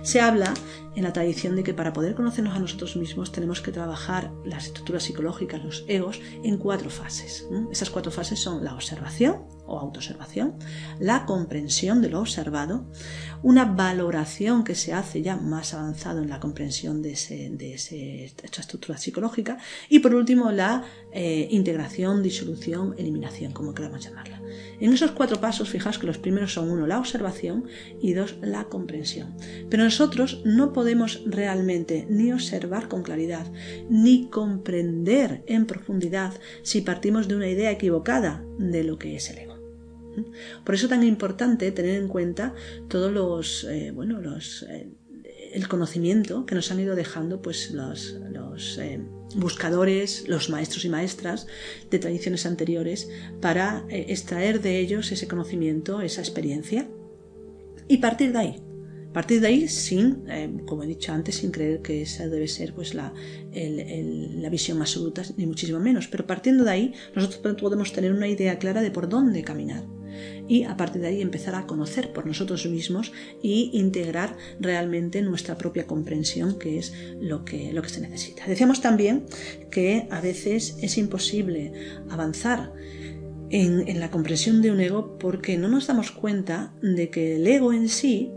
Se 0.02 0.20
habla 0.20 0.52
en 0.98 1.04
la 1.04 1.12
tradición 1.12 1.54
de 1.54 1.62
que 1.62 1.74
para 1.74 1.92
poder 1.92 2.16
conocernos 2.16 2.56
a 2.56 2.58
nosotros 2.58 2.96
mismos 2.96 3.30
tenemos 3.30 3.60
que 3.60 3.70
trabajar 3.70 4.32
las 4.44 4.66
estructuras 4.66 5.04
psicológicas, 5.04 5.62
los 5.62 5.84
egos, 5.86 6.20
en 6.42 6.58
cuatro 6.58 6.90
fases. 6.90 7.46
Esas 7.70 7.88
cuatro 7.90 8.10
fases 8.10 8.40
son 8.40 8.64
la 8.64 8.74
observación 8.74 9.44
o 9.64 9.78
autoobservación, 9.78 10.56
la 10.98 11.24
comprensión 11.24 12.02
de 12.02 12.08
lo 12.08 12.18
observado, 12.18 12.90
una 13.44 13.64
valoración 13.64 14.64
que 14.64 14.74
se 14.74 14.92
hace 14.92 15.22
ya 15.22 15.36
más 15.36 15.72
avanzado 15.72 16.20
en 16.20 16.30
la 16.30 16.40
comprensión 16.40 17.00
de, 17.00 17.12
esta 17.12 18.60
estructura 18.60 18.98
psicológica 18.98 19.58
y 19.88 20.00
por 20.00 20.16
último 20.16 20.50
la 20.50 20.84
eh, 21.12 21.46
integración, 21.52 22.24
disolución, 22.24 22.96
eliminación, 22.98 23.52
como 23.52 23.72
queramos 23.72 24.02
llamarla. 24.02 24.37
En 24.80 24.92
esos 24.92 25.12
cuatro 25.12 25.40
pasos, 25.40 25.68
fijaos 25.68 25.98
que 25.98 26.06
los 26.06 26.18
primeros 26.18 26.52
son 26.52 26.70
uno, 26.70 26.86
la 26.86 26.98
observación 26.98 27.64
y 28.00 28.12
dos, 28.12 28.36
la 28.40 28.64
comprensión. 28.64 29.34
Pero 29.68 29.84
nosotros 29.84 30.42
no 30.44 30.72
podemos 30.72 31.22
realmente 31.26 32.06
ni 32.08 32.32
observar 32.32 32.88
con 32.88 33.02
claridad 33.02 33.46
ni 33.88 34.28
comprender 34.28 35.42
en 35.46 35.66
profundidad 35.66 36.34
si 36.62 36.80
partimos 36.80 37.28
de 37.28 37.36
una 37.36 37.48
idea 37.48 37.70
equivocada 37.70 38.44
de 38.58 38.84
lo 38.84 38.98
que 38.98 39.16
es 39.16 39.30
el 39.30 39.38
ego. 39.38 39.58
Por 40.64 40.74
eso 40.74 40.86
es 40.86 40.90
tan 40.90 41.04
importante 41.04 41.70
tener 41.72 42.00
en 42.00 42.08
cuenta 42.08 42.54
todos 42.88 43.12
los, 43.12 43.64
eh, 43.64 43.92
los, 43.94 44.64
eh, 44.64 44.88
el 45.52 45.68
conocimiento 45.68 46.46
que 46.46 46.54
nos 46.54 46.70
han 46.70 46.80
ido 46.80 46.94
dejando 46.94 47.40
pues 47.40 47.70
los, 47.70 48.18
eh, 48.80 49.00
buscadores, 49.36 50.28
los 50.28 50.50
maestros 50.50 50.84
y 50.84 50.88
maestras 50.88 51.46
de 51.90 51.98
tradiciones 51.98 52.46
anteriores 52.46 53.08
para 53.40 53.84
extraer 53.90 54.60
de 54.60 54.78
ellos 54.78 55.12
ese 55.12 55.28
conocimiento, 55.28 56.00
esa 56.00 56.20
experiencia 56.20 56.88
y 57.88 57.98
partir 57.98 58.32
de 58.32 58.38
ahí. 58.38 58.62
Partir 59.12 59.40
de 59.40 59.48
ahí 59.48 59.68
sin, 59.68 60.24
como 60.66 60.84
he 60.84 60.86
dicho 60.86 61.12
antes, 61.12 61.36
sin 61.36 61.50
creer 61.50 61.80
que 61.80 62.02
esa 62.02 62.28
debe 62.28 62.46
ser 62.46 62.74
pues 62.74 62.94
la, 62.94 63.12
la 63.52 64.50
visión 64.50 64.80
absoluta, 64.80 65.22
ni 65.36 65.46
muchísimo 65.46 65.80
menos. 65.80 66.08
Pero 66.08 66.26
partiendo 66.26 66.64
de 66.64 66.70
ahí, 66.70 66.92
nosotros 67.16 67.56
podemos 67.56 67.92
tener 67.92 68.12
una 68.12 68.28
idea 68.28 68.58
clara 68.58 68.82
de 68.82 68.90
por 68.90 69.08
dónde 69.08 69.42
caminar 69.42 69.97
y 70.48 70.64
a 70.64 70.76
partir 70.76 71.02
de 71.02 71.08
ahí 71.08 71.22
empezar 71.22 71.54
a 71.54 71.66
conocer 71.66 72.12
por 72.12 72.26
nosotros 72.26 72.66
mismos 72.66 73.12
y 73.42 73.70
integrar 73.72 74.36
realmente 74.60 75.22
nuestra 75.22 75.58
propia 75.58 75.86
comprensión, 75.86 76.58
que 76.58 76.78
es 76.78 76.92
lo 77.20 77.44
que, 77.44 77.72
lo 77.72 77.82
que 77.82 77.88
se 77.88 78.00
necesita. 78.00 78.46
Decíamos 78.46 78.80
también 78.80 79.26
que 79.70 80.06
a 80.10 80.20
veces 80.20 80.76
es 80.80 80.98
imposible 80.98 81.72
avanzar 82.10 82.72
en, 83.50 83.88
en, 83.88 84.00
la 84.00 84.10
comprensión 84.10 84.60
de 84.60 84.70
un 84.70 84.80
ego 84.80 85.18
porque 85.18 85.56
no 85.56 85.68
nos 85.68 85.86
damos 85.86 86.10
cuenta 86.10 86.74
de 86.82 87.08
que 87.08 87.36
el 87.36 87.46
ego 87.46 87.72
en 87.72 87.88
sí 87.88 88.32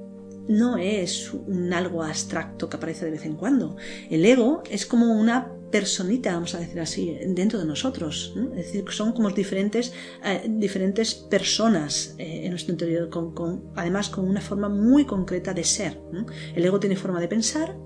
no 0.47 0.77
es 0.77 1.33
un 1.33 1.73
algo 1.73 2.03
abstracto 2.03 2.69
que 2.69 2.77
aparece 2.77 3.05
de 3.05 3.11
vez 3.11 3.25
en 3.25 3.35
cuando. 3.35 3.75
El 4.09 4.25
ego 4.25 4.63
es 4.69 4.85
como 4.85 5.13
una 5.13 5.51
personita, 5.71 6.33
vamos 6.33 6.53
a 6.55 6.59
decir 6.59 6.79
así, 6.79 7.17
dentro 7.27 7.59
de 7.59 7.65
nosotros. 7.65 8.35
Es 8.55 8.67
decir, 8.67 8.85
son 8.89 9.13
como 9.13 9.29
diferentes, 9.29 9.93
eh, 10.23 10.45
diferentes 10.47 11.15
personas 11.15 12.15
eh, 12.17 12.41
en 12.43 12.51
nuestro 12.51 12.73
interior, 12.73 13.09
con, 13.09 13.71
además 13.75 14.09
con 14.09 14.27
una 14.27 14.41
forma 14.41 14.69
muy 14.69 15.05
concreta 15.05 15.53
de 15.53 15.63
ser. 15.63 15.99
El 16.55 16.65
ego 16.65 16.79
tiene 16.79 16.95
forma 16.95 17.19
de 17.19 17.27
pensar, 17.27 17.77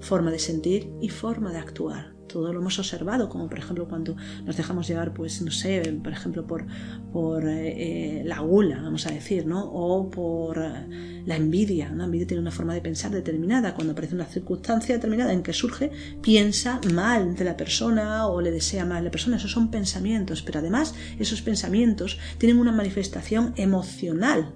forma 0.00 0.30
de 0.30 0.38
sentir 0.38 0.90
y 1.00 1.08
forma 1.08 1.52
de 1.52 1.58
actuar 1.58 2.21
todo 2.32 2.52
lo 2.52 2.60
hemos 2.60 2.78
observado, 2.78 3.28
como 3.28 3.48
por 3.48 3.58
ejemplo 3.58 3.86
cuando 3.86 4.16
nos 4.44 4.56
dejamos 4.56 4.88
llevar, 4.88 5.12
pues 5.12 5.42
no 5.42 5.50
sé, 5.50 5.82
por 6.02 6.12
ejemplo 6.12 6.46
por, 6.46 6.66
por 7.12 7.46
eh, 7.46 8.20
eh, 8.20 8.22
la 8.24 8.40
gula, 8.40 8.80
vamos 8.82 9.06
a 9.06 9.10
decir, 9.10 9.46
¿no? 9.46 9.64
O 9.64 10.10
por 10.10 10.58
eh, 10.58 11.22
la 11.26 11.36
envidia. 11.36 11.92
La 11.94 12.04
envidia 12.04 12.26
tiene 12.26 12.40
una 12.40 12.50
forma 12.50 12.74
de 12.74 12.80
pensar 12.80 13.10
determinada. 13.10 13.74
Cuando 13.74 13.92
aparece 13.92 14.14
una 14.14 14.24
circunstancia 14.24 14.94
determinada 14.94 15.32
en 15.32 15.42
que 15.42 15.52
surge, 15.52 15.90
piensa 16.22 16.80
mal 16.92 17.36
de 17.36 17.44
la 17.44 17.56
persona 17.56 18.26
o 18.26 18.40
le 18.40 18.50
desea 18.50 18.84
mal 18.84 18.98
a 18.98 19.02
la 19.02 19.10
persona. 19.10 19.36
Esos 19.36 19.52
son 19.52 19.70
pensamientos, 19.70 20.42
pero 20.42 20.60
además 20.60 20.94
esos 21.18 21.42
pensamientos 21.42 22.18
tienen 22.38 22.58
una 22.58 22.72
manifestación 22.72 23.52
emocional 23.56 24.54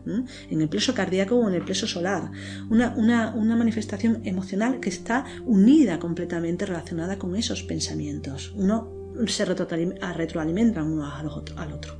en 0.50 0.60
el 0.60 0.68
pleso 0.68 0.94
cardíaco 0.94 1.36
o 1.36 1.48
en 1.48 1.54
el 1.54 1.62
pleso 1.62 1.86
solar. 1.86 2.30
Una, 2.70 2.94
una, 2.96 3.34
una 3.34 3.56
manifestación 3.56 4.22
emocional 4.24 4.80
que 4.80 4.88
está 4.88 5.24
unida 5.44 5.98
completamente 5.98 6.64
relacionada 6.64 7.18
con 7.18 7.36
esos 7.36 7.62
pensamientos. 7.66 8.52
Uno 8.56 8.92
se 9.26 9.44
retroalimenta 9.44 10.82
uno 10.82 11.06
al 11.06 11.28
otro. 11.72 11.96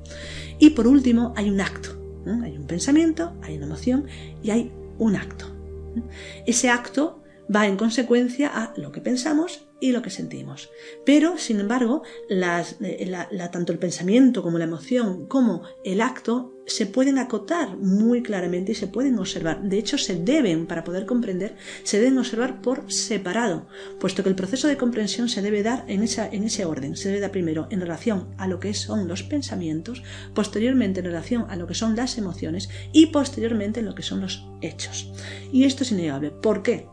Y 0.59 0.71
por 0.71 0.87
último, 0.87 1.33
hay 1.37 1.51
un 1.51 1.61
acto. 1.61 1.91
Hay 2.43 2.57
un 2.57 2.67
pensamiento, 2.67 3.33
hay 3.43 3.57
una 3.57 3.67
emoción 3.67 4.07
y 4.43 4.51
hay 4.51 4.73
un 4.99 5.17
acto. 5.17 5.47
Ese 6.47 6.71
acto 6.71 7.23
va 7.55 7.67
en 7.67 7.77
consecuencia 7.77 8.49
a 8.49 8.73
lo 8.77 8.91
que 8.91 9.01
pensamos 9.01 9.67
y 9.81 9.93
lo 9.93 10.03
que 10.03 10.11
sentimos. 10.11 10.71
Pero, 11.05 11.39
sin 11.39 11.61
embargo, 11.61 12.03
eh, 12.29 13.13
tanto 13.53 13.73
el 13.73 13.79
pensamiento 13.79 14.43
como 14.43 14.59
la 14.59 14.65
emoción 14.65 15.27
como 15.27 15.63
el 15.85 16.01
acto 16.01 16.56
se 16.67 16.87
pueden 16.87 17.19
acotar 17.19 17.77
muy 17.77 18.23
claramente 18.23 18.73
y 18.73 18.75
se 18.75 18.89
pueden 18.89 19.19
observar. 19.19 19.63
De 19.63 19.79
hecho, 19.79 19.99
se 19.99 20.17
deben, 20.17 20.67
para 20.67 20.85
poder 20.85 21.07
comprender, 21.07 21.57
se 21.85 21.99
deben 21.99 22.19
observar 22.19 22.61
por 22.61 22.91
separado, 22.93 23.69
puesto 24.01 24.23
que 24.23 24.29
el 24.29 24.35
proceso 24.35 24.69
de 24.69 24.77
comprensión 24.77 25.29
se 25.29 25.43
debe 25.43 25.63
dar 25.63 25.85
en, 25.87 26.03
esa, 26.03 26.29
en 26.29 26.45
ese 26.45 26.65
orden. 26.65 26.97
Se 26.97 27.09
debe 27.09 27.21
dar 27.21 27.31
primero 27.31 27.69
en 27.71 27.81
relación 27.81 28.29
a 28.37 28.49
lo 28.49 28.59
que 28.61 28.75
son 28.75 29.07
los 29.09 29.23
pensamientos, 29.23 30.03
posteriormente 30.35 31.01
en 31.01 31.07
relación 31.07 31.47
a 31.49 31.57
lo 31.57 31.67
que 31.67 31.75
son 31.75 31.95
las 31.97 32.19
emociones 32.19 32.69
y 32.93 33.07
posteriormente 33.07 33.81
en 33.81 33.87
lo 33.87 33.95
que 33.95 34.03
son 34.03 34.21
los 34.21 34.45
hechos. 34.61 35.13
Y 35.53 35.65
esto 35.65 35.85
es 35.85 35.93
innegable. 35.93 36.31
¿Por 36.31 36.63
qué? 36.63 36.89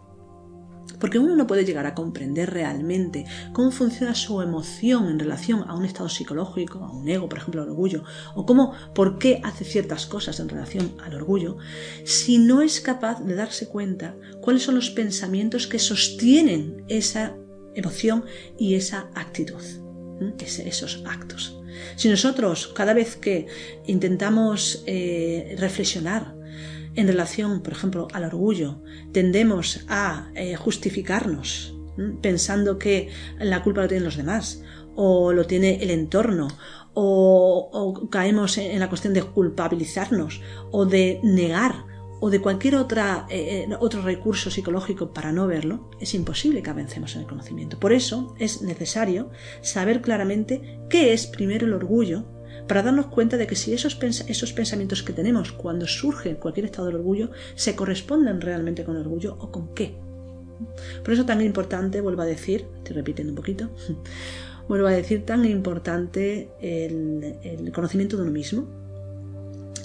Porque 0.99 1.19
uno 1.19 1.35
no 1.35 1.47
puede 1.47 1.65
llegar 1.65 1.85
a 1.85 1.95
comprender 1.95 2.51
realmente 2.51 3.25
cómo 3.51 3.71
funciona 3.71 4.15
su 4.15 4.41
emoción 4.41 5.09
en 5.09 5.19
relación 5.19 5.63
a 5.67 5.75
un 5.75 5.85
estado 5.85 6.09
psicológico, 6.09 6.79
a 6.79 6.91
un 6.91 7.07
ego, 7.07 7.29
por 7.29 7.39
ejemplo, 7.39 7.61
al 7.61 7.69
orgullo, 7.69 8.03
o 8.35 8.45
cómo, 8.45 8.73
por 8.93 9.17
qué 9.17 9.41
hace 9.43 9.65
ciertas 9.65 10.05
cosas 10.05 10.39
en 10.39 10.49
relación 10.49 10.93
al 11.03 11.15
orgullo, 11.15 11.57
si 12.03 12.37
no 12.37 12.61
es 12.61 12.81
capaz 12.81 13.21
de 13.21 13.35
darse 13.35 13.67
cuenta 13.67 14.15
cuáles 14.41 14.63
son 14.63 14.75
los 14.75 14.89
pensamientos 14.89 15.67
que 15.67 15.79
sostienen 15.79 16.83
esa 16.87 17.35
emoción 17.75 18.25
y 18.57 18.75
esa 18.75 19.09
actitud, 19.15 19.61
esos 20.37 21.03
actos. 21.05 21.59
Si 21.95 22.09
nosotros 22.09 22.67
cada 22.67 22.93
vez 22.93 23.15
que 23.15 23.47
intentamos 23.85 24.83
eh, 24.85 25.55
reflexionar 25.57 26.35
en 26.95 27.07
relación, 27.07 27.61
por 27.61 27.73
ejemplo, 27.73 28.07
al 28.13 28.23
orgullo, 28.25 28.81
tendemos 29.11 29.85
a 29.87 30.29
eh, 30.35 30.55
justificarnos 30.55 31.75
pensando 32.21 32.79
que 32.79 33.09
la 33.39 33.61
culpa 33.63 33.81
lo 33.81 33.87
tienen 33.87 34.05
los 34.05 34.17
demás 34.17 34.63
o 34.95 35.31
lo 35.31 35.45
tiene 35.45 35.83
el 35.83 35.91
entorno 35.91 36.47
o, 36.95 38.07
caemos 38.11 38.57
en, 38.57 38.79
la 38.79 38.89
cuestión 38.89 39.13
de 39.13 39.23
culpabilizarnos 39.23 40.41
o 40.71 40.85
de 40.85 41.19
negar 41.23 41.85
o 42.19 42.29
de 42.29 42.39
cualquier 42.39 42.75
otra, 42.75 43.25
eh, 43.29 43.65
eh, 43.69 43.75
otro 43.79 44.01
recurso 44.01 44.49
psicológico 44.49 45.11
para 45.11 45.31
no 45.31 45.45
verlo, 45.45 45.89
es 45.99 46.13
imposible 46.13 46.61
que 46.61 46.69
avancemos 46.69 47.15
en 47.15 47.21
el 47.21 47.27
conocimiento. 47.27 47.79
Por 47.79 47.91
eso 47.91 48.33
es 48.39 48.61
necesario 48.61 49.29
saber 49.61 50.01
claramente 50.01 50.79
qué 50.89 51.13
es 51.13 51.27
primero 51.27 51.65
el 51.65 51.73
orgullo 51.73 52.23
para 52.67 52.83
darnos 52.83 53.07
cuenta 53.07 53.37
de 53.37 53.47
que 53.47 53.55
si 53.55 53.73
esos, 53.73 53.97
esos 54.27 54.53
pensamientos 54.53 55.03
que 55.03 55.13
tenemos 55.13 55.51
cuando 55.51 55.87
surge 55.87 56.35
cualquier 56.35 56.65
estado 56.65 56.87
del 56.87 56.97
orgullo 56.97 57.31
se 57.55 57.75
corresponden 57.75 58.41
realmente 58.41 58.83
con 58.83 58.97
orgullo 58.97 59.35
o 59.39 59.51
con 59.51 59.73
qué. 59.73 59.95
Por 61.03 61.13
eso 61.13 61.25
tan 61.25 61.41
importante, 61.41 62.01
vuelvo 62.01 62.21
a 62.21 62.25
decir, 62.25 62.65
estoy 62.77 62.95
repitiendo 62.95 63.31
un 63.31 63.35
poquito, 63.35 63.69
vuelvo 64.67 64.87
a 64.87 64.91
decir 64.91 65.25
tan 65.25 65.45
importante 65.45 66.49
el, 66.61 67.35
el 67.43 67.71
conocimiento 67.71 68.15
de 68.17 68.23
uno 68.23 68.31
mismo, 68.31 68.82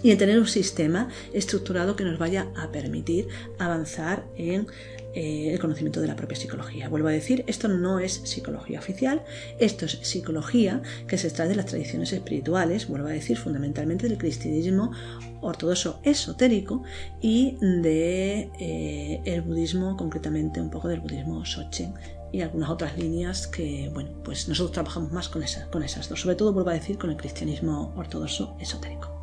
y 0.02 0.10
el 0.10 0.18
tener 0.18 0.38
un 0.38 0.46
sistema 0.46 1.08
estructurado 1.32 1.96
que 1.96 2.04
nos 2.04 2.18
vaya 2.18 2.48
a 2.56 2.70
permitir 2.70 3.28
avanzar 3.58 4.24
en 4.36 4.66
eh, 5.14 5.52
el 5.52 5.58
conocimiento 5.58 6.00
de 6.00 6.06
la 6.06 6.16
propia 6.16 6.36
psicología. 6.36 6.88
Vuelvo 6.88 7.08
a 7.08 7.12
decir, 7.12 7.42
esto 7.46 7.66
no 7.66 7.98
es 7.98 8.20
psicología 8.24 8.78
oficial, 8.78 9.24
esto 9.58 9.86
es 9.86 9.98
psicología 10.02 10.82
que 11.06 11.16
se 11.16 11.28
extrae 11.28 11.48
de 11.48 11.56
las 11.56 11.66
tradiciones 11.66 12.12
espirituales, 12.12 12.86
vuelvo 12.86 13.08
a 13.08 13.12
decir, 13.12 13.38
fundamentalmente 13.38 14.08
del 14.08 14.18
cristianismo 14.18 14.92
ortodoxo 15.40 15.98
esotérico 16.04 16.82
y 17.20 17.56
de 17.60 18.50
eh, 18.60 19.42
budismo, 19.44 19.96
concretamente 19.96 20.60
un 20.60 20.70
poco 20.70 20.88
del 20.88 21.00
budismo 21.00 21.44
Sochen 21.44 21.94
y 22.30 22.42
algunas 22.42 22.68
otras 22.68 22.98
líneas 22.98 23.46
que, 23.46 23.90
bueno, 23.94 24.10
pues 24.22 24.46
nosotros 24.46 24.72
trabajamos 24.72 25.10
más 25.10 25.30
con, 25.30 25.42
con 25.72 25.82
esas 25.82 26.08
dos, 26.08 26.20
sobre 26.20 26.36
todo 26.36 26.52
vuelvo 26.52 26.70
a 26.70 26.74
decir 26.74 26.98
con 26.98 27.10
el 27.10 27.16
cristianismo 27.16 27.94
ortodoxo 27.96 28.56
esotérico 28.60 29.17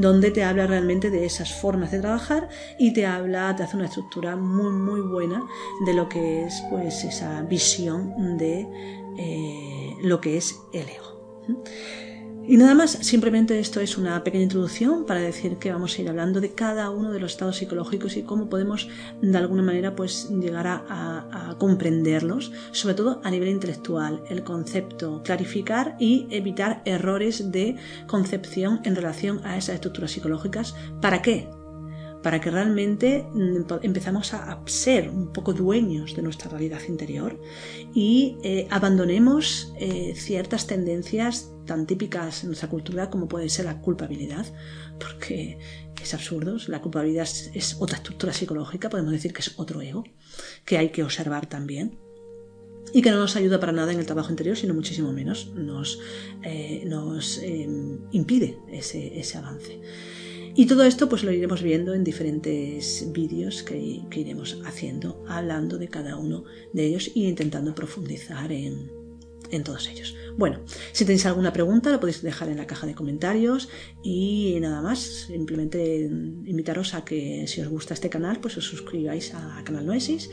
donde 0.00 0.30
te 0.30 0.44
habla 0.44 0.66
realmente 0.66 1.10
de 1.10 1.26
esas 1.26 1.52
formas 1.52 1.90
de 1.90 2.00
trabajar 2.00 2.48
y 2.78 2.94
te 2.94 3.04
habla, 3.06 3.54
te 3.54 3.64
hace 3.64 3.76
una 3.76 3.84
estructura 3.86 4.34
muy 4.34 4.72
muy 4.72 5.02
buena 5.02 5.46
de 5.84 5.92
lo 5.92 6.08
que 6.08 6.44
es 6.44 6.62
pues 6.70 7.04
esa 7.04 7.42
visión 7.42 8.38
de 8.38 8.66
eh, 9.18 9.96
lo 10.02 10.20
que 10.20 10.38
es 10.38 10.58
el 10.72 10.88
ego. 10.88 11.60
Y 12.46 12.56
nada 12.56 12.74
más, 12.74 12.92
simplemente 12.92 13.58
esto 13.60 13.80
es 13.80 13.96
una 13.96 14.24
pequeña 14.24 14.44
introducción 14.44 15.06
para 15.06 15.20
decir 15.20 15.58
que 15.58 15.72
vamos 15.72 15.96
a 15.96 16.02
ir 16.02 16.08
hablando 16.08 16.40
de 16.40 16.52
cada 16.52 16.90
uno 16.90 17.12
de 17.12 17.20
los 17.20 17.32
estados 17.32 17.56
psicológicos 17.56 18.16
y 18.16 18.22
cómo 18.22 18.48
podemos 18.48 18.88
de 19.20 19.38
alguna 19.38 19.62
manera 19.62 19.94
pues 19.94 20.30
llegar 20.30 20.66
a, 20.66 21.56
comprenderlos, 21.58 22.52
sobre 22.72 22.94
todo 22.94 23.20
a 23.22 23.30
nivel 23.30 23.50
intelectual, 23.50 24.22
el 24.30 24.42
concepto, 24.42 25.22
clarificar 25.22 25.96
y 25.98 26.26
evitar 26.30 26.82
errores 26.86 27.52
de 27.52 27.76
concepción 28.06 28.80
en 28.84 28.96
relación 28.96 29.40
a 29.44 29.56
esas 29.56 29.76
estructuras 29.76 30.12
psicológicas. 30.12 30.74
¿Para 31.00 31.22
qué? 31.22 31.48
Para 32.22 32.40
que 32.40 32.50
realmente 32.50 33.26
mm, 33.32 33.72
empezamos 33.82 34.34
a 34.34 34.60
ser 34.66 35.08
un 35.08 35.32
poco 35.32 35.52
dueños 35.52 36.14
de 36.14 36.22
nuestra 36.22 36.50
realidad 36.50 36.80
interior 36.88 37.40
y 37.94 38.36
eh, 38.42 38.66
abandonemos 38.70 39.72
eh, 39.78 40.14
ciertas 40.16 40.66
tendencias 40.66 41.50
tan 41.66 41.86
típicas 41.86 42.42
en 42.42 42.48
nuestra 42.48 42.68
cultura 42.68 43.10
como 43.10 43.28
puede 43.28 43.48
ser 43.48 43.66
la 43.66 43.80
culpabilidad, 43.80 44.46
porque 44.98 45.58
es 46.02 46.14
absurdo, 46.14 46.56
la 46.66 46.80
culpabilidad 46.80 47.28
es, 47.54 47.76
otra 47.78 47.96
estructura 47.96 48.32
psicológica, 48.32 48.90
podemos 48.90 49.12
decir 49.12 49.32
que 49.32 49.40
es 49.40 49.54
otro 49.56 49.80
ego, 49.80 50.04
que 50.64 50.78
hay 50.78 50.90
que 50.90 51.02
observar 51.02 51.46
también 51.46 51.98
y 52.92 53.02
que 53.02 53.10
no 53.10 53.18
nos 53.18 53.36
ayuda 53.36 53.60
para 53.60 53.72
nada 53.72 53.92
en 53.92 54.00
el 54.00 54.06
trabajo 54.06 54.30
interior, 54.30 54.56
sino 54.56 54.74
muchísimo 54.74 55.12
menos 55.12 55.52
nos, 55.54 56.00
eh, 56.42 56.82
nos 56.86 57.38
em, 57.38 58.00
impide 58.10 58.58
ese, 58.68 59.18
ese 59.18 59.38
avance. 59.38 59.80
Y 60.54 60.66
todo 60.66 60.84
esto 60.84 61.08
pues 61.08 61.22
lo 61.22 61.32
iremos 61.32 61.62
viendo 61.62 61.94
en 61.94 62.04
diferentes 62.04 63.10
vídeos 63.12 63.62
que, 63.62 64.02
iremos 64.14 64.58
haciendo, 64.64 65.24
hablando 65.28 65.78
de 65.78 65.88
cada 65.88 66.16
uno 66.16 66.44
de 66.72 66.86
ellos 66.86 67.10
e 67.14 67.20
intentando 67.20 67.74
profundizar 67.74 68.50
en, 68.50 68.90
en 69.50 69.62
todos 69.64 69.88
ellos. 69.88 70.16
Bueno, 70.36 70.60
si 70.92 71.04
tenéis 71.04 71.26
alguna 71.26 71.52
pregunta 71.52 71.90
la 71.90 72.00
podéis 72.00 72.22
dejar 72.22 72.48
en 72.48 72.58
la 72.58 72.66
caja 72.66 72.86
de 72.86 72.94
comentarios 72.94 73.68
y 74.02 74.58
nada 74.60 74.80
más, 74.82 75.26
simplemente 75.28 76.02
invitaros 76.02 76.94
a 76.94 77.04
que 77.04 77.46
si 77.46 77.60
os 77.60 77.68
gusta 77.68 77.94
este 77.94 78.10
canal 78.10 78.40
pues 78.40 78.56
os 78.56 78.64
suscribáis 78.64 79.34
a 79.34 79.62
Canal 79.64 79.86
Noesis 79.86 80.30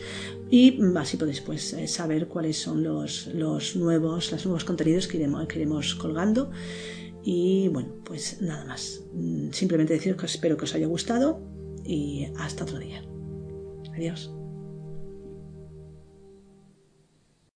y 0.49 0.79
así 0.95 1.17
podéis 1.17 1.41
pues 1.41 1.75
saber 1.87 2.27
cuáles 2.27 2.57
son 2.57 2.83
los, 2.83 3.27
los 3.27 3.75
nuevos, 3.75 4.31
los 4.31 4.45
nuevos 4.45 4.65
contenidos 4.65 5.07
que 5.07 5.17
iremos, 5.17 5.47
que 5.47 5.59
iremos 5.59 5.95
colgando. 5.95 6.51
Y 7.29 7.67
bueno, 7.67 7.89
pues 8.05 8.41
nada 8.41 8.63
más. 8.63 9.03
Mm, 9.11 9.51
simplemente 9.51 9.93
deciros 9.93 10.17
que 10.17 10.27
espero 10.27 10.55
que 10.55 10.63
os 10.63 10.73
haya 10.73 10.87
gustado 10.87 11.41
y 11.83 12.29
hasta 12.37 12.63
otro 12.63 12.79
día. 12.79 13.03
Adiós. 13.93 14.31